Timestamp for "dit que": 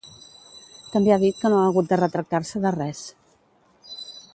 1.25-1.53